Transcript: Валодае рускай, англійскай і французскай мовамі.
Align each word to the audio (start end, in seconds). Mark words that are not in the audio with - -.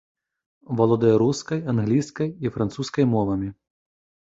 Валодае 0.79 1.11
рускай, 1.23 1.59
англійскай 1.75 2.35
і 2.47 2.57
французскай 2.59 3.05
мовамі. 3.15 3.57